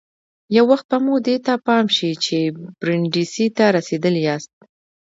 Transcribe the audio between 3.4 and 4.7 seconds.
ته رسېدلي یاست.